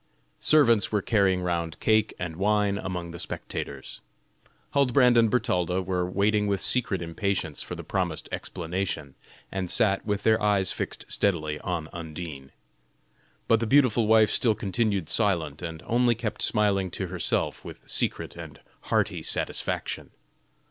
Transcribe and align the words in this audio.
Servants 0.39 0.91
were 0.91 1.03
carrying 1.03 1.43
round 1.43 1.79
cake 1.79 2.11
and 2.17 2.37
wine 2.37 2.79
among 2.79 3.11
the 3.11 3.19
spectators. 3.19 4.01
Huldbrand 4.73 5.15
and 5.15 5.29
Bertalda 5.29 5.79
were 5.79 6.09
waiting 6.09 6.47
with 6.47 6.59
secret 6.59 7.03
impatience 7.03 7.61
for 7.61 7.75
the 7.75 7.83
promised 7.83 8.27
explanation, 8.31 9.13
and 9.51 9.69
sat 9.69 10.03
with 10.03 10.23
their 10.23 10.41
eyes 10.41 10.71
fixed 10.71 11.05
steadily 11.07 11.59
on 11.59 11.87
Undine. 11.93 12.51
But 13.47 13.59
the 13.59 13.67
beautiful 13.67 14.07
wife 14.07 14.31
still 14.31 14.55
continued 14.55 15.07
silent, 15.07 15.61
and 15.61 15.83
only 15.85 16.15
kept 16.15 16.41
smiling 16.41 16.89
to 16.89 17.05
herself 17.05 17.63
with 17.63 17.87
secret 17.87 18.35
and 18.35 18.59
hearty 18.85 19.21
satisfaction. 19.21 20.09